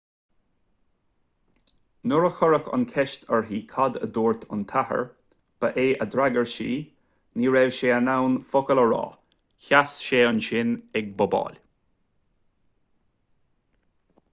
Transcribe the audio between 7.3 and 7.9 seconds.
ní raibh